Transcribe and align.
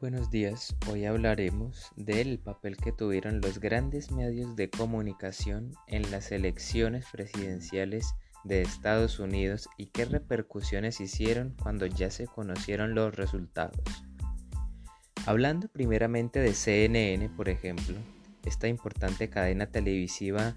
Buenos 0.00 0.28
días, 0.28 0.74
hoy 0.90 1.04
hablaremos 1.04 1.92
del 1.94 2.40
papel 2.40 2.76
que 2.76 2.90
tuvieron 2.90 3.40
los 3.40 3.60
grandes 3.60 4.10
medios 4.10 4.56
de 4.56 4.68
comunicación 4.68 5.72
en 5.86 6.10
las 6.10 6.32
elecciones 6.32 7.06
presidenciales 7.12 8.14
de 8.42 8.62
Estados 8.62 9.20
Unidos 9.20 9.68
y 9.78 9.86
qué 9.86 10.04
repercusiones 10.04 11.00
hicieron 11.00 11.54
cuando 11.62 11.86
ya 11.86 12.10
se 12.10 12.26
conocieron 12.26 12.96
los 12.96 13.14
resultados. 13.14 13.78
Hablando 15.26 15.68
primeramente 15.68 16.40
de 16.40 16.54
CNN, 16.54 17.28
por 17.28 17.48
ejemplo, 17.48 17.96
esta 18.44 18.66
importante 18.66 19.30
cadena 19.30 19.66
televisiva 19.66 20.56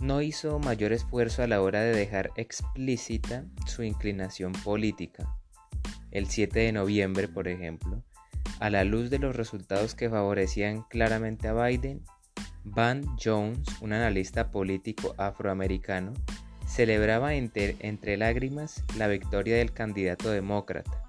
no 0.00 0.22
hizo 0.22 0.58
mayor 0.60 0.92
esfuerzo 0.92 1.42
a 1.42 1.46
la 1.46 1.60
hora 1.60 1.82
de 1.82 1.94
dejar 1.94 2.30
explícita 2.36 3.44
su 3.66 3.82
inclinación 3.82 4.52
política. 4.52 5.36
El 6.10 6.26
7 6.28 6.58
de 6.58 6.72
noviembre, 6.72 7.28
por 7.28 7.48
ejemplo, 7.48 8.02
a 8.60 8.70
la 8.70 8.84
luz 8.84 9.10
de 9.10 9.18
los 9.18 9.36
resultados 9.36 9.94
que 9.94 10.10
favorecían 10.10 10.82
claramente 10.88 11.48
a 11.48 11.54
Biden, 11.54 12.02
Van 12.64 13.04
Jones, 13.22 13.60
un 13.80 13.92
analista 13.92 14.50
político 14.50 15.14
afroamericano, 15.16 16.12
celebraba 16.66 17.34
entre, 17.34 17.76
entre, 17.80 18.16
lágrimas 18.16 18.84
la 18.96 19.06
victoria 19.08 19.56
del 19.56 19.72
candidato 19.72 20.30
demócrata, 20.30 21.02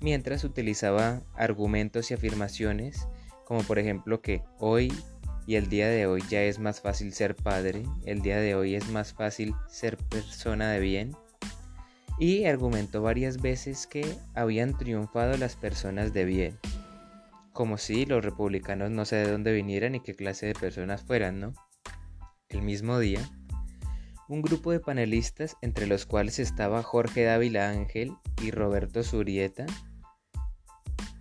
mientras 0.00 0.44
utilizaba 0.44 1.22
argumentos 1.34 2.10
y 2.10 2.14
afirmaciones 2.14 3.08
como 3.46 3.62
por 3.62 3.78
ejemplo 3.78 4.20
que 4.20 4.42
hoy 4.58 4.92
y 5.46 5.54
el 5.54 5.68
día 5.68 5.88
de 5.88 6.06
hoy 6.06 6.20
ya 6.28 6.42
es 6.42 6.58
más 6.58 6.80
fácil 6.80 7.12
ser 7.12 7.36
padre, 7.36 7.84
el 8.04 8.20
día 8.20 8.38
de 8.38 8.56
hoy 8.56 8.74
es 8.74 8.88
más 8.88 9.12
fácil 9.12 9.54
ser 9.68 9.96
persona 9.96 10.72
de 10.72 10.80
bien, 10.80 11.16
y 12.18 12.44
argumentó 12.44 13.02
varias 13.02 13.40
veces 13.40 13.86
que 13.86 14.04
habían 14.34 14.76
triunfado 14.76 15.36
las 15.36 15.56
personas 15.56 16.12
de 16.12 16.24
bien, 16.24 16.58
como 17.52 17.78
si 17.78 18.06
los 18.06 18.24
republicanos 18.24 18.90
no 18.90 19.04
sé 19.04 19.16
de 19.16 19.30
dónde 19.30 19.52
vinieran 19.52 19.94
y 19.94 20.00
qué 20.00 20.14
clase 20.14 20.46
de 20.46 20.54
personas 20.54 21.02
fueran, 21.02 21.40
¿no? 21.40 21.52
El 22.48 22.62
mismo 22.62 22.98
día, 22.98 23.20
un 24.28 24.42
grupo 24.42 24.72
de 24.72 24.80
panelistas, 24.80 25.56
entre 25.62 25.86
los 25.86 26.06
cuales 26.06 26.38
estaba 26.38 26.82
Jorge 26.82 27.24
Dávila 27.24 27.68
Ángel 27.68 28.12
y 28.42 28.50
Roberto 28.50 29.02
Zurieta, 29.02 29.66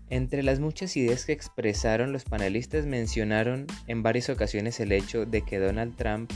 entre 0.10 0.44
las 0.44 0.60
muchas 0.60 0.96
ideas 0.98 1.26
que 1.26 1.34
expresaron 1.34 2.14
los 2.14 2.26
panelistas 2.26 2.86
mencionaron 2.86 3.66
en 3.88 4.04
varias 4.04 4.30
ocasiones 4.30 4.80
el 4.80 4.92
hecho 4.92 5.26
de 5.26 5.42
que 5.42 5.58
Donald 5.60 5.96
Trump 5.96 6.32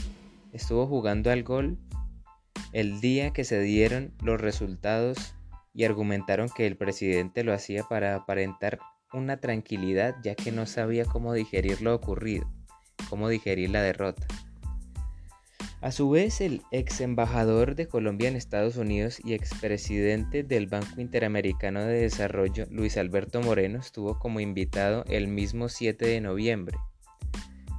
estuvo 0.52 0.86
jugando 0.86 1.30
al 1.30 1.44
golf 1.44 1.78
el 2.72 3.00
día 3.00 3.32
que 3.32 3.44
se 3.44 3.60
dieron 3.60 4.12
los 4.22 4.40
resultados 4.40 5.34
y 5.74 5.84
argumentaron 5.84 6.48
que 6.48 6.66
el 6.66 6.76
presidente 6.76 7.44
lo 7.44 7.52
hacía 7.52 7.84
para 7.84 8.14
aparentar 8.14 8.78
una 9.12 9.38
tranquilidad 9.38 10.16
ya 10.22 10.34
que 10.34 10.52
no 10.52 10.66
sabía 10.66 11.04
cómo 11.04 11.32
digerir 11.32 11.82
lo 11.82 11.94
ocurrido, 11.94 12.50
cómo 13.08 13.28
digerir 13.28 13.70
la 13.70 13.82
derrota. 13.82 14.26
A 15.80 15.92
su 15.92 16.10
vez, 16.10 16.42
el 16.42 16.60
ex 16.72 17.00
embajador 17.00 17.74
de 17.74 17.88
Colombia 17.88 18.28
en 18.28 18.36
Estados 18.36 18.76
Unidos 18.76 19.18
y 19.24 19.32
expresidente 19.32 20.42
del 20.42 20.66
Banco 20.66 21.00
Interamericano 21.00 21.82
de 21.82 22.02
Desarrollo, 22.02 22.66
Luis 22.70 22.98
Alberto 22.98 23.40
Moreno, 23.40 23.78
estuvo 23.78 24.18
como 24.18 24.40
invitado 24.40 25.04
el 25.08 25.26
mismo 25.28 25.70
7 25.70 26.06
de 26.06 26.20
noviembre. 26.20 26.76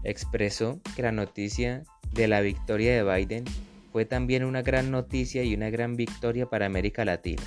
Expresó 0.03 0.81
que 0.95 1.03
la 1.03 1.11
noticia 1.11 1.83
de 2.11 2.27
la 2.27 2.41
victoria 2.41 2.91
de 2.95 3.03
Biden 3.03 3.45
fue 3.91 4.05
también 4.05 4.43
una 4.43 4.61
gran 4.61 4.91
noticia 4.91 5.43
y 5.43 5.53
una 5.53 5.69
gran 5.69 5.95
victoria 5.95 6.49
para 6.49 6.65
América 6.65 7.05
Latina, 7.05 7.43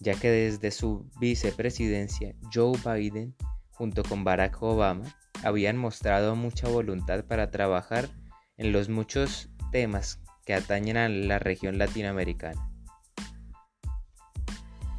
ya 0.00 0.14
que 0.14 0.30
desde 0.30 0.70
su 0.70 1.10
vicepresidencia 1.20 2.34
Joe 2.52 2.78
Biden 2.84 3.34
junto 3.72 4.02
con 4.02 4.24
Barack 4.24 4.62
Obama 4.62 5.04
habían 5.44 5.76
mostrado 5.76 6.34
mucha 6.36 6.68
voluntad 6.68 7.24
para 7.24 7.50
trabajar 7.50 8.08
en 8.56 8.72
los 8.72 8.88
muchos 8.88 9.50
temas 9.70 10.20
que 10.46 10.54
atañen 10.54 10.96
a 10.96 11.08
la 11.08 11.38
región 11.38 11.76
latinoamericana. 11.76 12.70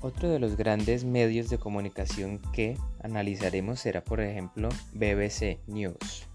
Otro 0.01 0.29
de 0.29 0.39
los 0.39 0.56
grandes 0.56 1.06
medios 1.06 1.50
de 1.50 1.57
comunicación 1.57 2.39
que 2.53 2.78
analizaremos 3.01 3.79
será 3.79 4.03
por 4.03 4.22
ejemplo 4.22 4.69
BBC 4.94 5.59
News. 5.66 6.26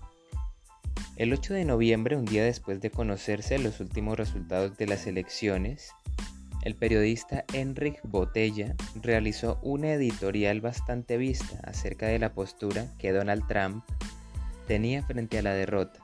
El 1.16 1.30
8 1.34 1.52
de 1.52 1.66
noviembre, 1.66 2.16
un 2.16 2.24
día 2.24 2.42
después 2.42 2.80
de 2.80 2.90
conocerse 2.90 3.58
los 3.58 3.80
últimos 3.80 4.16
resultados 4.16 4.78
de 4.78 4.86
las 4.86 5.06
elecciones, 5.06 5.92
el 6.62 6.74
periodista 6.74 7.44
Enric 7.52 8.00
Botella 8.02 8.74
realizó 8.94 9.58
una 9.62 9.92
editorial 9.92 10.62
bastante 10.62 11.18
vista 11.18 11.60
acerca 11.64 12.06
de 12.06 12.18
la 12.18 12.32
postura 12.32 12.86
que 12.98 13.12
Donald 13.12 13.46
Trump 13.46 13.84
tenía 14.66 15.02
frente 15.02 15.38
a 15.38 15.42
la 15.42 15.52
derrota. 15.52 16.00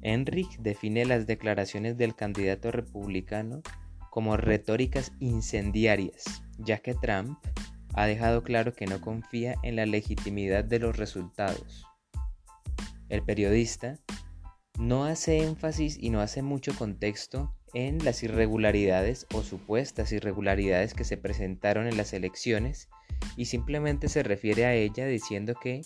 Enric 0.00 0.56
define 0.58 1.04
las 1.04 1.26
declaraciones 1.26 1.98
del 1.98 2.14
candidato 2.14 2.70
republicano 2.70 3.60
como 4.08 4.38
retóricas 4.38 5.12
incendiarias, 5.20 6.42
ya 6.56 6.78
que 6.78 6.94
Trump 6.94 7.38
ha 7.92 8.06
dejado 8.06 8.42
claro 8.42 8.72
que 8.72 8.86
no 8.86 9.02
confía 9.02 9.56
en 9.62 9.76
la 9.76 9.84
legitimidad 9.84 10.64
de 10.64 10.78
los 10.78 10.96
resultados. 10.96 11.86
El 13.10 13.22
periodista 13.22 13.98
no 14.78 15.04
hace 15.04 15.42
énfasis 15.44 15.96
y 16.00 16.10
no 16.10 16.20
hace 16.20 16.42
mucho 16.42 16.74
contexto 16.76 17.54
en 17.74 18.04
las 18.04 18.22
irregularidades 18.22 19.26
o 19.34 19.42
supuestas 19.42 20.12
irregularidades 20.12 20.94
que 20.94 21.04
se 21.04 21.16
presentaron 21.16 21.86
en 21.86 21.96
las 21.96 22.12
elecciones 22.12 22.88
y 23.36 23.46
simplemente 23.46 24.08
se 24.08 24.22
refiere 24.22 24.64
a 24.66 24.74
ella 24.74 25.06
diciendo 25.06 25.54
que 25.60 25.82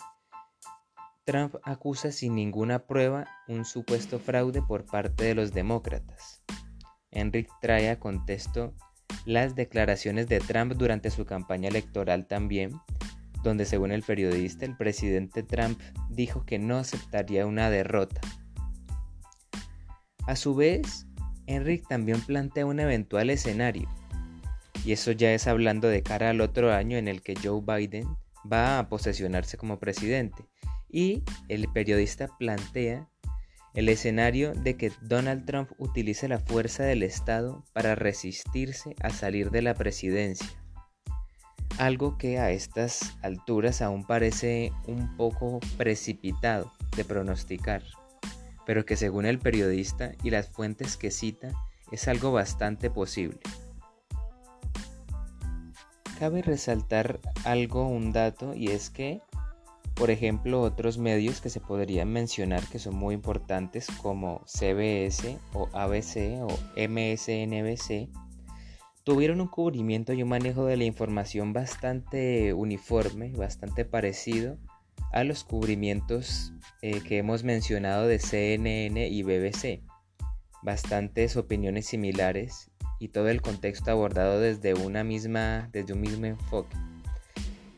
Trump 1.24 1.56
acusa 1.64 2.12
sin 2.12 2.34
ninguna 2.34 2.86
prueba 2.86 3.26
un 3.48 3.64
supuesto 3.64 4.18
fraude 4.18 4.62
por 4.62 4.86
parte 4.86 5.24
de 5.24 5.34
los 5.34 5.52
demócratas. 5.52 6.42
Enric 7.10 7.50
trae 7.60 7.90
a 7.90 7.98
las 9.26 9.54
declaraciones 9.54 10.28
de 10.28 10.40
Trump 10.40 10.72
durante 10.74 11.10
su 11.10 11.26
campaña 11.26 11.68
electoral 11.68 12.26
también, 12.26 12.72
donde 13.42 13.66
según 13.66 13.92
el 13.92 14.02
periodista 14.02 14.64
el 14.64 14.76
presidente 14.76 15.42
Trump 15.42 15.78
dijo 16.08 16.44
que 16.46 16.58
no 16.58 16.78
aceptaría 16.78 17.46
una 17.46 17.68
derrota 17.68 18.20
a 20.28 20.36
su 20.36 20.54
vez, 20.54 21.06
Enric 21.46 21.88
también 21.88 22.20
plantea 22.20 22.66
un 22.66 22.80
eventual 22.80 23.30
escenario, 23.30 23.88
y 24.84 24.92
eso 24.92 25.10
ya 25.12 25.32
es 25.32 25.46
hablando 25.46 25.88
de 25.88 26.02
cara 26.02 26.28
al 26.28 26.42
otro 26.42 26.70
año 26.70 26.98
en 26.98 27.08
el 27.08 27.22
que 27.22 27.34
Joe 27.34 27.62
Biden 27.62 28.06
va 28.44 28.78
a 28.78 28.90
posesionarse 28.90 29.56
como 29.56 29.78
presidente, 29.78 30.44
y 30.90 31.22
el 31.48 31.66
periodista 31.72 32.28
plantea 32.38 33.08
el 33.72 33.88
escenario 33.88 34.52
de 34.52 34.76
que 34.76 34.92
Donald 35.00 35.46
Trump 35.46 35.70
utilice 35.78 36.28
la 36.28 36.40
fuerza 36.40 36.82
del 36.82 37.04
Estado 37.04 37.64
para 37.72 37.94
resistirse 37.94 38.96
a 39.02 39.08
salir 39.08 39.50
de 39.50 39.62
la 39.62 39.72
presidencia. 39.72 40.62
Algo 41.78 42.18
que 42.18 42.38
a 42.38 42.50
estas 42.50 43.16
alturas 43.22 43.80
aún 43.80 44.06
parece 44.06 44.72
un 44.86 45.16
poco 45.16 45.60
precipitado 45.78 46.70
de 46.98 47.04
pronosticar 47.06 47.82
pero 48.68 48.84
que 48.84 48.96
según 48.96 49.24
el 49.24 49.38
periodista 49.38 50.12
y 50.22 50.28
las 50.28 50.50
fuentes 50.50 50.98
que 50.98 51.10
cita 51.10 51.52
es 51.90 52.06
algo 52.06 52.32
bastante 52.32 52.90
posible. 52.90 53.40
Cabe 56.18 56.42
resaltar 56.42 57.18
algo, 57.46 57.88
un 57.88 58.12
dato, 58.12 58.54
y 58.54 58.68
es 58.68 58.90
que, 58.90 59.22
por 59.94 60.10
ejemplo, 60.10 60.60
otros 60.60 60.98
medios 60.98 61.40
que 61.40 61.48
se 61.48 61.60
podrían 61.60 62.12
mencionar 62.12 62.62
que 62.66 62.78
son 62.78 62.94
muy 62.94 63.14
importantes 63.14 63.86
como 64.02 64.42
CBS 64.44 65.38
o 65.54 65.70
ABC 65.72 66.42
o 66.42 66.48
MSNBC, 66.76 68.10
tuvieron 69.02 69.40
un 69.40 69.48
cubrimiento 69.48 70.12
y 70.12 70.22
un 70.22 70.28
manejo 70.28 70.66
de 70.66 70.76
la 70.76 70.84
información 70.84 71.54
bastante 71.54 72.52
uniforme, 72.52 73.32
bastante 73.32 73.86
parecido 73.86 74.58
a 75.12 75.24
los 75.24 75.44
cubrimientos 75.44 76.52
eh, 76.82 77.00
que 77.00 77.18
hemos 77.18 77.44
mencionado 77.44 78.06
de 78.06 78.18
CNN 78.18 79.08
y 79.08 79.22
BBC. 79.22 79.82
Bastantes 80.62 81.36
opiniones 81.36 81.86
similares 81.86 82.70
y 82.98 83.08
todo 83.08 83.28
el 83.28 83.40
contexto 83.40 83.90
abordado 83.90 84.40
desde 84.40 84.74
una 84.74 85.04
misma, 85.04 85.68
desde 85.72 85.92
un 85.92 86.00
mismo 86.00 86.26
enfoque. 86.26 86.76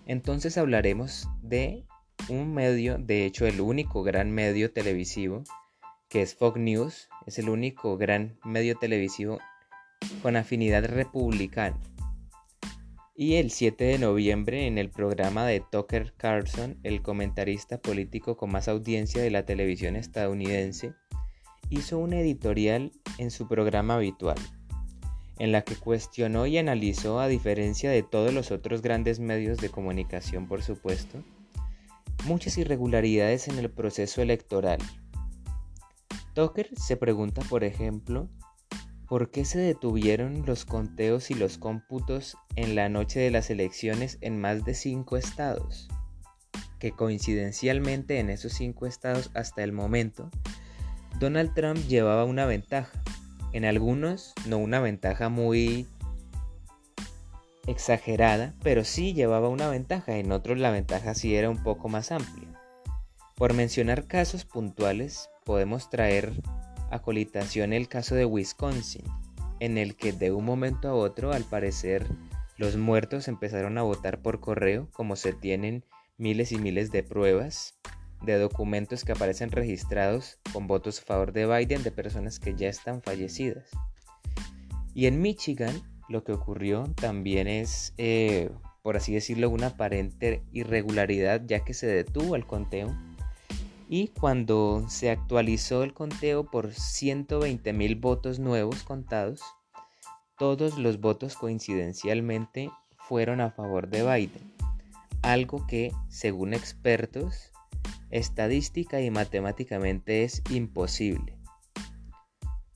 Entonces 0.06 0.58
hablaremos 0.58 1.28
de 1.42 1.84
un 2.28 2.52
medio, 2.54 2.98
de 2.98 3.26
hecho 3.26 3.46
el 3.46 3.60
único 3.60 4.02
gran 4.02 4.30
medio 4.30 4.72
televisivo, 4.72 5.44
que 6.08 6.22
es 6.22 6.34
Fox 6.34 6.58
News, 6.58 7.08
es 7.26 7.38
el 7.38 7.48
único 7.48 7.96
gran 7.96 8.38
medio 8.44 8.76
televisivo 8.76 9.38
con 10.22 10.36
afinidad 10.36 10.84
republicana. 10.84 11.78
Y 13.20 13.34
el 13.34 13.50
7 13.50 13.84
de 13.84 13.98
noviembre, 13.98 14.66
en 14.66 14.78
el 14.78 14.88
programa 14.88 15.44
de 15.44 15.60
Tucker 15.60 16.14
Carlson, 16.16 16.78
el 16.84 17.02
comentarista 17.02 17.76
político 17.76 18.38
con 18.38 18.50
más 18.50 18.66
audiencia 18.66 19.20
de 19.20 19.30
la 19.30 19.44
televisión 19.44 19.94
estadounidense, 19.94 20.94
hizo 21.68 21.98
un 21.98 22.14
editorial 22.14 22.92
en 23.18 23.30
su 23.30 23.46
programa 23.46 23.96
habitual, 23.96 24.38
en 25.38 25.52
la 25.52 25.60
que 25.60 25.76
cuestionó 25.76 26.46
y 26.46 26.56
analizó, 26.56 27.20
a 27.20 27.28
diferencia 27.28 27.90
de 27.90 28.02
todos 28.02 28.32
los 28.32 28.50
otros 28.50 28.80
grandes 28.80 29.20
medios 29.20 29.58
de 29.58 29.68
comunicación, 29.68 30.48
por 30.48 30.62
supuesto, 30.62 31.22
muchas 32.24 32.56
irregularidades 32.56 33.48
en 33.48 33.58
el 33.58 33.70
proceso 33.70 34.22
electoral. 34.22 34.78
Tucker 36.32 36.70
se 36.74 36.96
pregunta, 36.96 37.42
por 37.50 37.64
ejemplo, 37.64 38.30
¿por 39.10 39.32
qué 39.32 39.44
se 39.44 39.58
detuvieron 39.58 40.46
los 40.46 40.64
conteos 40.64 41.32
y 41.32 41.34
los 41.34 41.58
cómputos 41.58 42.36
en 42.54 42.76
la 42.76 42.88
noche 42.88 43.18
de 43.18 43.32
las 43.32 43.50
elecciones 43.50 44.18
en 44.20 44.40
más 44.40 44.64
de 44.64 44.72
cinco 44.72 45.16
estados? 45.16 45.88
Que 46.78 46.92
coincidencialmente 46.92 48.20
en 48.20 48.30
esos 48.30 48.52
cinco 48.52 48.86
estados 48.86 49.32
hasta 49.34 49.64
el 49.64 49.72
momento, 49.72 50.30
Donald 51.18 51.52
Trump 51.54 51.78
llevaba 51.88 52.24
una 52.24 52.46
ventaja. 52.46 53.02
En 53.52 53.64
algunos, 53.64 54.32
no 54.46 54.58
una 54.58 54.78
ventaja 54.78 55.28
muy 55.28 55.88
exagerada, 57.66 58.54
pero 58.62 58.84
sí 58.84 59.12
llevaba 59.12 59.48
una 59.48 59.68
ventaja, 59.68 60.18
en 60.18 60.30
otros 60.30 60.56
la 60.56 60.70
ventaja 60.70 61.14
sí 61.14 61.34
era 61.34 61.50
un 61.50 61.64
poco 61.64 61.88
más 61.88 62.12
amplia. 62.12 62.48
Por 63.34 63.54
mencionar 63.54 64.06
casos 64.06 64.44
puntuales, 64.44 65.30
podemos 65.44 65.90
traer 65.90 66.32
a 66.90 67.00
colitación 67.00 67.72
el 67.72 67.88
caso 67.88 68.14
de 68.14 68.24
Wisconsin, 68.24 69.04
en 69.60 69.78
el 69.78 69.96
que 69.96 70.12
de 70.12 70.32
un 70.32 70.44
momento 70.44 70.88
a 70.88 70.94
otro, 70.94 71.32
al 71.32 71.44
parecer, 71.44 72.06
los 72.56 72.76
muertos 72.76 73.28
empezaron 73.28 73.78
a 73.78 73.82
votar 73.82 74.20
por 74.20 74.40
correo, 74.40 74.88
como 74.92 75.16
se 75.16 75.32
tienen 75.32 75.84
miles 76.18 76.52
y 76.52 76.58
miles 76.58 76.90
de 76.90 77.02
pruebas 77.02 77.78
de 78.22 78.38
documentos 78.38 79.04
que 79.04 79.12
aparecen 79.12 79.50
registrados 79.50 80.38
con 80.52 80.66
votos 80.66 81.00
a 81.00 81.04
favor 81.04 81.32
de 81.32 81.46
Biden 81.46 81.82
de 81.82 81.90
personas 81.90 82.38
que 82.38 82.54
ya 82.54 82.68
están 82.68 83.02
fallecidas. 83.02 83.70
Y 84.94 85.06
en 85.06 85.22
Michigan, 85.22 85.82
lo 86.08 86.24
que 86.24 86.32
ocurrió 86.32 86.84
también 86.96 87.46
es, 87.46 87.94
eh, 87.96 88.50
por 88.82 88.96
así 88.96 89.14
decirlo, 89.14 89.48
una 89.48 89.68
aparente 89.68 90.42
irregularidad 90.52 91.42
ya 91.46 91.64
que 91.64 91.74
se 91.74 91.86
detuvo 91.86 92.36
el 92.36 92.46
conteo. 92.46 92.94
Y 93.92 94.06
cuando 94.06 94.84
se 94.88 95.10
actualizó 95.10 95.82
el 95.82 95.92
conteo 95.92 96.44
por 96.44 96.72
120 96.72 97.72
mil 97.72 97.96
votos 97.96 98.38
nuevos 98.38 98.84
contados, 98.84 99.42
todos 100.38 100.78
los 100.78 101.00
votos 101.00 101.34
coincidencialmente 101.34 102.70
fueron 103.08 103.40
a 103.40 103.50
favor 103.50 103.88
de 103.88 104.04
Biden. 104.04 104.54
Algo 105.22 105.66
que, 105.66 105.90
según 106.08 106.54
expertos, 106.54 107.50
estadística 108.12 109.00
y 109.00 109.10
matemáticamente 109.10 110.22
es 110.22 110.40
imposible. 110.50 111.36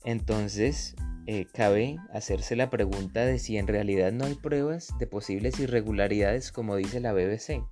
Entonces, 0.03 0.97
eh, 1.27 1.47
cabe 1.53 1.95
hacerse 2.11 2.57
la 2.57 2.69
pregunta 2.69 3.25
de 3.25 3.39
si 3.39 3.57
en 3.57 3.67
realidad 3.67 4.11
no 4.11 4.25
hay 4.25 4.35
pruebas 4.35 4.89
de 4.99 5.07
posibles 5.07 5.61
irregularidades 5.61 6.51
como 6.51 6.75
dice 6.75 6.99
la 6.99 7.13
BBC. 7.13 7.63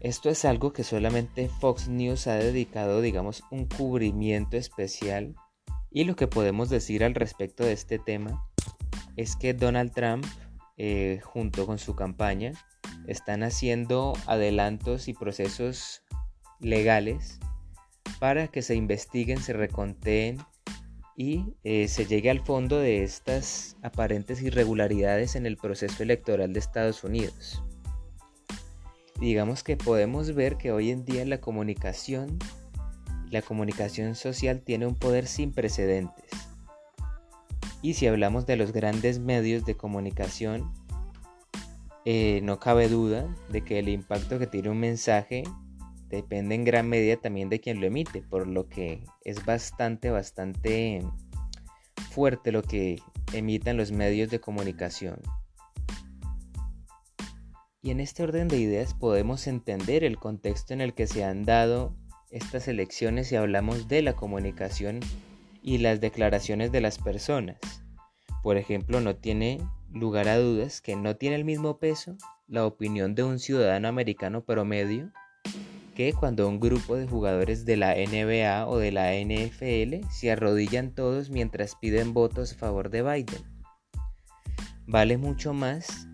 Esto 0.00 0.30
es 0.30 0.46
algo 0.46 0.72
que 0.72 0.82
solamente 0.82 1.48
Fox 1.48 1.88
News 1.88 2.26
ha 2.26 2.34
dedicado, 2.34 3.02
digamos, 3.02 3.42
un 3.50 3.66
cubrimiento 3.66 4.56
especial 4.56 5.34
y 5.90 6.04
lo 6.04 6.16
que 6.16 6.26
podemos 6.26 6.70
decir 6.70 7.04
al 7.04 7.14
respecto 7.14 7.64
de 7.64 7.72
este 7.72 7.98
tema 7.98 8.46
es 9.16 9.36
que 9.36 9.52
Donald 9.52 9.92
Trump, 9.92 10.24
eh, 10.78 11.20
junto 11.22 11.66
con 11.66 11.78
su 11.78 11.94
campaña, 11.94 12.52
están 13.06 13.42
haciendo 13.42 14.14
adelantos 14.26 15.06
y 15.08 15.12
procesos 15.12 16.02
legales 16.60 17.38
para 18.18 18.48
que 18.48 18.62
se 18.62 18.76
investiguen, 18.76 19.42
se 19.42 19.52
reconteen 19.52 20.38
y 21.14 21.56
eh, 21.64 21.88
se 21.88 22.06
llegue 22.06 22.30
al 22.30 22.40
fondo 22.40 22.78
de 22.78 23.02
estas 23.02 23.76
aparentes 23.82 24.40
irregularidades 24.40 25.36
en 25.36 25.44
el 25.44 25.58
proceso 25.58 26.02
electoral 26.02 26.54
de 26.54 26.60
Estados 26.60 27.04
Unidos. 27.04 27.62
Digamos 29.20 29.62
que 29.62 29.76
podemos 29.76 30.34
ver 30.34 30.56
que 30.56 30.72
hoy 30.72 30.90
en 30.90 31.04
día 31.04 31.26
la 31.26 31.42
comunicación, 31.42 32.38
la 33.30 33.42
comunicación 33.42 34.14
social 34.14 34.62
tiene 34.62 34.86
un 34.86 34.94
poder 34.94 35.26
sin 35.26 35.52
precedentes. 35.52 36.30
Y 37.82 37.94
si 37.94 38.06
hablamos 38.06 38.46
de 38.46 38.56
los 38.56 38.72
grandes 38.72 39.18
medios 39.18 39.66
de 39.66 39.76
comunicación, 39.76 40.72
eh, 42.06 42.40
no 42.42 42.58
cabe 42.58 42.88
duda 42.88 43.28
de 43.50 43.62
que 43.62 43.78
el 43.78 43.90
impacto 43.90 44.38
que 44.38 44.46
tiene 44.46 44.70
un 44.70 44.80
mensaje 44.80 45.42
depende 46.08 46.54
en 46.54 46.64
gran 46.64 46.88
medida 46.88 47.16
también 47.16 47.50
de 47.50 47.60
quien 47.60 47.78
lo 47.78 47.86
emite, 47.86 48.22
por 48.22 48.46
lo 48.46 48.68
que 48.68 49.04
es 49.24 49.44
bastante, 49.44 50.10
bastante 50.10 51.02
fuerte 52.10 52.52
lo 52.52 52.62
que 52.62 53.00
emitan 53.34 53.76
los 53.76 53.92
medios 53.92 54.30
de 54.30 54.40
comunicación. 54.40 55.20
Y 57.82 57.90
en 57.90 58.00
este 58.00 58.22
orden 58.22 58.48
de 58.48 58.58
ideas 58.58 58.92
podemos 58.92 59.46
entender 59.46 60.04
el 60.04 60.18
contexto 60.18 60.74
en 60.74 60.82
el 60.82 60.92
que 60.92 61.06
se 61.06 61.24
han 61.24 61.44
dado 61.44 61.96
estas 62.30 62.68
elecciones 62.68 63.28
si 63.28 63.36
hablamos 63.36 63.88
de 63.88 64.02
la 64.02 64.12
comunicación 64.12 65.00
y 65.62 65.78
las 65.78 66.00
declaraciones 66.00 66.72
de 66.72 66.82
las 66.82 66.98
personas. 66.98 67.56
Por 68.42 68.58
ejemplo, 68.58 69.00
no 69.00 69.16
tiene 69.16 69.60
lugar 69.92 70.28
a 70.28 70.38
dudas 70.38 70.80
que 70.80 70.94
no 70.94 71.16
tiene 71.16 71.36
el 71.36 71.44
mismo 71.44 71.78
peso 71.78 72.16
la 72.48 72.66
opinión 72.66 73.14
de 73.14 73.22
un 73.22 73.38
ciudadano 73.38 73.88
americano 73.88 74.44
promedio 74.44 75.10
que 75.94 76.12
cuando 76.12 76.48
un 76.48 76.60
grupo 76.60 76.96
de 76.96 77.06
jugadores 77.06 77.64
de 77.64 77.76
la 77.76 77.94
NBA 77.94 78.66
o 78.66 78.78
de 78.78 78.92
la 78.92 79.12
NFL 79.14 80.06
se 80.10 80.30
arrodillan 80.30 80.94
todos 80.94 81.30
mientras 81.30 81.76
piden 81.76 82.12
votos 82.12 82.52
a 82.52 82.56
favor 82.56 82.90
de 82.90 83.02
Biden. 83.02 83.42
Vale 84.86 85.18
mucho 85.18 85.52
más 85.52 86.08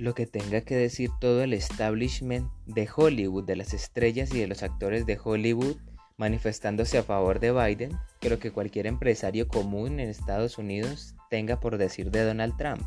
lo 0.00 0.14
que 0.14 0.26
tenga 0.26 0.62
que 0.62 0.76
decir 0.76 1.10
todo 1.20 1.42
el 1.42 1.52
establishment 1.52 2.50
de 2.64 2.88
Hollywood, 2.94 3.44
de 3.44 3.56
las 3.56 3.74
estrellas 3.74 4.32
y 4.34 4.40
de 4.40 4.46
los 4.46 4.62
actores 4.62 5.04
de 5.04 5.18
Hollywood 5.22 5.76
manifestándose 6.16 6.96
a 6.96 7.02
favor 7.02 7.38
de 7.38 7.52
Biden 7.52 7.98
que 8.18 8.30
lo 8.30 8.38
que 8.38 8.50
cualquier 8.50 8.86
empresario 8.86 9.46
común 9.46 10.00
en 10.00 10.08
Estados 10.08 10.56
Unidos 10.56 11.14
tenga 11.28 11.60
por 11.60 11.76
decir 11.76 12.10
de 12.10 12.24
Donald 12.24 12.56
Trump. 12.56 12.82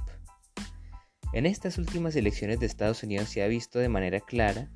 En 1.34 1.46
estas 1.46 1.78
últimas 1.78 2.16
elecciones 2.16 2.60
de 2.60 2.66
Estados 2.66 3.04
Unidos 3.04 3.30
se 3.30 3.44
ha 3.44 3.48
visto 3.48 3.78
de 3.78 3.90
manera 3.90 4.20
clara 4.20 4.72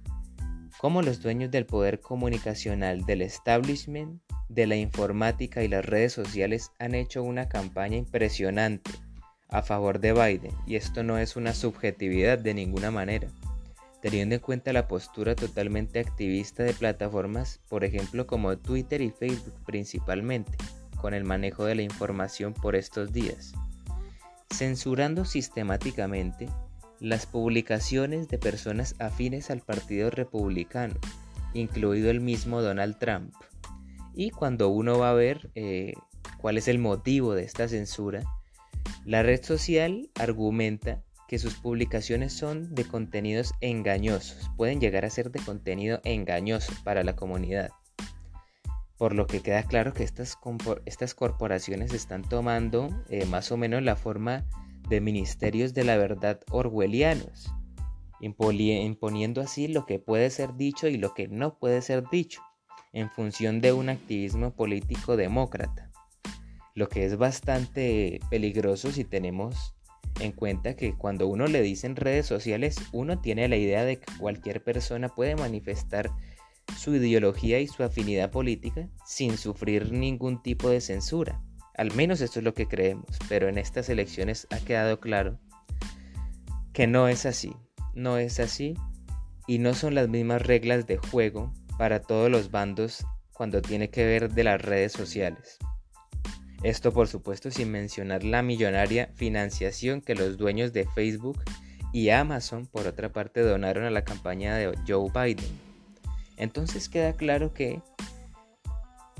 cómo 0.78 1.01
los 1.01 1.22
dueños 1.22 1.50
del 1.50 1.66
poder 1.66 2.01
comunicacional 2.01 3.04
del 3.06 3.24
establishment, 3.24 4.22
de 4.48 4.68
la 4.68 4.75
informática 4.75 5.63
y 5.63 5.68
las 5.68 5.83
redes 5.83 6.13
sociales 6.13 6.72
han 6.78 6.94
hecho 6.94 7.24
una 7.24 7.50
campaña 7.50 7.97
impresionante 7.97 8.92
a 9.49 9.61
favor 9.61 9.99
de 9.99 10.13
Biden, 10.13 10.54
y 10.66 10.75
esto 10.75 11.04
no 11.04 11.18
es 11.18 11.35
una 11.35 11.54
subjetividad 11.54 12.37
de 12.37 12.54
ninguna 12.54 12.92
manera, 12.92 13.27
teniendo 14.01 14.35
en 14.35 14.42
cuenta 14.42 14.73
la 14.73 14.87
postura 14.87 15.35
totalmente 15.35 15.99
activista 15.99 16.63
de 16.63 16.73
plataformas, 16.73 17.61
por 17.69 17.83
ejemplo 17.83 18.27
como 18.27 18.57
Twitter 18.57 19.01
y 19.01 19.09
Facebook 19.09 19.56
principalmente, 19.66 20.57
con 21.01 21.13
el 21.13 21.23
manejo 21.23 21.66
de 21.66 21.75
la 21.75 21.81
información 21.81 22.54
por 22.54 22.75
estos 22.75 23.13
días, 23.13 23.54
censurando 24.54 25.25
sistemáticamente 25.25 26.49
las 26.99 27.25
publicaciones 27.25 28.27
de 28.27 28.37
personas 28.37 28.95
afines 28.99 29.51
al 29.51 29.61
Partido 29.61 30.09
Republicano, 30.09 30.95
incluido 31.54 32.09
el 32.09 32.21
mismo 32.21 32.61
Donald 32.61 32.97
Trump. 32.97 33.33
Y 34.13 34.31
cuando 34.31 34.69
uno 34.69 34.97
va 34.97 35.11
a 35.11 35.13
ver 35.13 35.51
eh, 35.54 35.94
cuál 36.39 36.57
es 36.57 36.68
el 36.68 36.80
motivo 36.80 37.35
de 37.35 37.44
esta 37.44 37.68
censura, 37.68 38.23
la 39.07 39.23
red 39.23 39.42
social 39.42 40.09
argumenta 40.16 41.02
que 41.30 41.40
sus 41.40 41.54
publicaciones 41.56 42.33
son 42.33 42.76
de 42.76 42.83
contenidos 42.83 43.54
engañosos, 43.61 44.52
pueden 44.57 44.81
llegar 44.81 45.06
a 45.06 45.09
ser 45.09 45.31
de 45.31 45.40
contenido 45.40 46.02
engañoso 46.04 46.73
para 46.83 47.06
la 47.06 47.16
comunidad. 47.16 47.69
Por 48.97 49.16
lo 49.16 49.26
que 49.26 49.40
queda 49.40 49.64
claro 49.64 49.94
que 49.94 50.04
estas, 50.04 50.35
corporaciones 50.35 51.94
están 51.94 52.21
tomando 52.21 52.90
eh, 53.09 53.26
más 53.26 53.49
o 53.54 53.56
menos 53.56 53.81
la 53.81 53.95
forma 53.95 54.44
de 54.90 54.99
ministerios 54.99 55.73
de 55.73 55.85
la 55.85 55.95
verdad 55.95 56.42
orwellianos, 56.52 57.49
imponiendo 58.19 59.40
así 59.40 59.69
lo 59.69 59.85
que 59.85 59.99
puede 59.99 60.30
ser 60.31 60.56
dicho 60.56 60.90
y 60.90 60.97
lo 60.97 61.14
que 61.14 61.30
no 61.30 61.57
puede 61.59 61.81
ser 61.81 62.04
dicho, 62.11 62.42
en 62.92 63.09
función 63.09 63.61
de 63.61 63.71
un 63.71 63.87
activismo 63.87 64.54
político 64.54 65.16
demócrata, 65.16 65.87
lo 66.78 66.90
que 66.90 67.06
es 67.06 67.18
bastante 67.18 68.19
peligroso 68.30 68.92
si 68.92 69.04
tenemos 69.04 69.74
en 70.19 70.31
cuenta 70.31 70.76
que 70.76 70.94
cuando 70.94 71.26
uno 71.26 71.48
le 71.48 71.64
dice 71.64 71.88
en 71.88 71.96
redes 71.96 72.28
sociales, 72.28 72.76
uno 72.92 73.19
tiene 73.19 73.48
la 73.48 73.56
idea 73.56 73.84
de 73.84 73.98
que 73.98 74.06
cualquier 74.19 74.64
persona 74.64 75.10
puede 75.10 75.36
manifestar 75.36 76.12
su 76.78 76.94
ideología 76.94 77.60
y 77.60 77.68
su 77.68 77.81
afinidad 77.81 78.30
política 78.30 78.88
sin 79.07 79.40
sufrir 79.40 79.92
ningún 79.92 80.44
tipo 80.44 80.69
de 80.69 80.80
censura. 80.80 81.42
Al 81.74 81.92
menos 81.96 82.22
esto 82.22 82.42
es 82.42 82.46
lo 82.46 82.54
que 82.54 82.68
creemos, 82.68 83.07
pero 83.28 83.50
en 83.50 83.57
estas 83.57 83.90
elecciones 83.90 84.46
ha 84.52 84.60
quedado 84.60 85.00
claro 85.00 85.40
que 86.74 86.86
no 86.86 87.07
es 87.07 87.26
así, 87.26 87.56
no 87.96 88.19
es 88.19 88.40
así 88.40 88.76
y 89.48 89.57
no 89.57 89.74
son 89.74 89.96
las 89.96 90.10
mismas 90.10 90.44
reglas 90.44 90.86
de 90.86 90.98
juego 90.98 91.52
para 91.80 92.04
todos 92.04 92.30
los 92.30 92.52
bandos 92.52 93.04
cuando 93.34 93.64
tiene 93.64 93.90
que 93.90 94.06
ver 94.06 94.31
de 94.31 94.44
las 94.44 94.62
redes 94.62 94.92
sociales. 94.92 95.57
Esto 96.64 96.92
por 96.92 97.07
supuesto 97.07 97.52
sin 97.52 97.71
mencionar 97.71 98.23
la 98.23 98.42
millonaria 98.42 99.09
financiación 99.16 100.02
que 100.02 100.16
los 100.16 100.37
dueños 100.37 100.73
de 100.73 100.85
Facebook 100.85 101.44
y 101.94 102.09
Amazon 102.09 102.66
por 102.66 102.87
otra 102.87 103.14
parte 103.14 103.42
donaron 103.42 103.83
a 103.83 103.92
la 103.92 104.04
campaña 104.04 104.56
de 104.56 104.73
Joe 104.87 105.09
Biden. 105.14 105.68
Entonces 106.37 106.90
queda 106.90 107.14
claro 107.14 107.54
que 107.54 107.81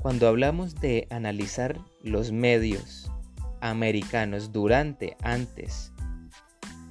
cuando 0.02 0.28
hablamos 0.28 0.76
de 0.76 1.06
analizar 1.10 1.78
los 2.02 2.32
medios 2.32 3.10
americanos 3.60 4.52
durante, 4.52 5.16
antes 5.22 5.92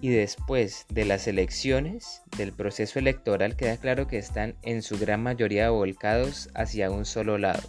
y 0.01 0.10
después 0.10 0.86
de 0.89 1.06
las 1.06 1.27
elecciones, 1.27 2.22
del 2.38 2.54
proceso 2.54 3.00
electoral, 3.00 3.56
queda 3.56 3.77
claro 3.77 4.08
que 4.08 4.18
están 4.18 4.56
en 4.62 4.82
su 4.82 4.98
gran 5.00 5.24
mayoría 5.24 5.70
volcados 5.70 6.50
hacia 6.54 6.92
un 6.92 7.06
solo 7.06 7.38
lado, 7.38 7.68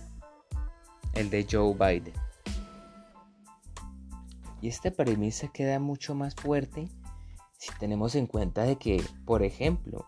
el 1.15 1.31
de 1.31 1.47
Joe 1.51 1.75
Biden. 1.75 2.28
Y 4.61 4.69
esta 4.69 4.91
premisa 4.91 5.49
queda 5.53 5.79
mucho 5.79 6.15
más 6.15 6.35
fuerte 6.35 6.89
si 7.59 7.71
tenemos 7.79 8.15
en 8.15 8.27
cuenta 8.27 8.63
de 8.63 8.77
que, 8.77 9.03
por 9.25 9.43
ejemplo, 9.43 10.07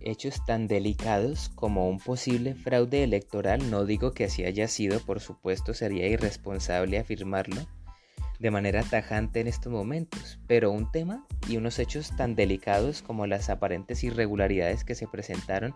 hechos 0.00 0.44
tan 0.44 0.66
delicados 0.66 1.50
como 1.54 1.88
un 1.88 1.98
posible 1.98 2.54
fraude 2.54 3.04
electoral, 3.04 3.70
no 3.70 3.84
digo 3.84 4.12
que 4.12 4.24
así 4.24 4.44
haya 4.44 4.68
sido, 4.68 5.00
por 5.00 5.20
supuesto 5.20 5.74
sería 5.74 6.06
irresponsable 6.08 6.98
afirmarlo 6.98 7.60
de 8.38 8.50
manera 8.50 8.82
tajante 8.84 9.40
en 9.40 9.48
estos 9.48 9.72
momentos, 9.72 10.38
pero 10.46 10.70
un 10.70 10.90
tema 10.92 11.26
y 11.48 11.56
unos 11.56 11.78
hechos 11.78 12.14
tan 12.16 12.36
delicados 12.36 13.02
como 13.02 13.26
las 13.26 13.50
aparentes 13.50 14.04
irregularidades 14.04 14.84
que 14.84 14.94
se 14.94 15.08
presentaron 15.08 15.74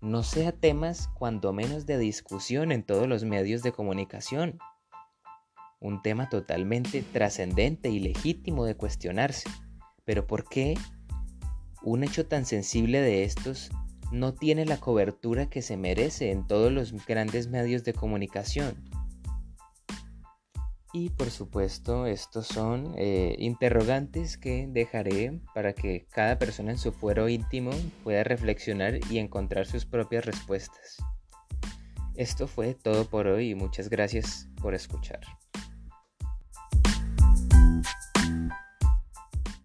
no 0.00 0.22
sea 0.22 0.52
temas 0.52 1.08
cuando 1.14 1.52
menos 1.52 1.86
de 1.86 1.98
discusión 1.98 2.70
en 2.70 2.84
todos 2.84 3.08
los 3.08 3.24
medios 3.24 3.62
de 3.62 3.72
comunicación. 3.72 4.58
Un 5.80 6.02
tema 6.02 6.28
totalmente 6.28 7.02
trascendente 7.02 7.90
y 7.90 8.00
legítimo 8.00 8.64
de 8.64 8.76
cuestionarse. 8.76 9.48
Pero 10.04 10.26
¿por 10.26 10.48
qué 10.48 10.74
un 11.82 12.02
hecho 12.02 12.26
tan 12.26 12.46
sensible 12.46 13.00
de 13.00 13.24
estos 13.24 13.70
no 14.10 14.34
tiene 14.34 14.64
la 14.64 14.78
cobertura 14.78 15.48
que 15.48 15.62
se 15.62 15.76
merece 15.76 16.30
en 16.30 16.46
todos 16.46 16.72
los 16.72 16.92
grandes 17.06 17.48
medios 17.48 17.84
de 17.84 17.92
comunicación. 17.92 18.74
Y 20.92 21.10
por 21.10 21.30
supuesto, 21.30 22.06
estos 22.06 22.46
son 22.46 22.94
eh, 22.96 23.36
interrogantes 23.38 24.38
que 24.38 24.66
dejaré 24.68 25.40
para 25.54 25.74
que 25.74 26.06
cada 26.10 26.38
persona 26.38 26.72
en 26.72 26.78
su 26.78 26.92
fuero 26.92 27.28
íntimo 27.28 27.70
pueda 28.02 28.24
reflexionar 28.24 28.98
y 29.10 29.18
encontrar 29.18 29.66
sus 29.66 29.84
propias 29.84 30.24
respuestas. 30.24 30.96
Esto 32.14 32.48
fue 32.48 32.74
todo 32.74 33.04
por 33.10 33.26
hoy 33.26 33.50
y 33.50 33.54
muchas 33.54 33.90
gracias 33.90 34.48
por 34.62 34.74
escuchar. 34.74 35.20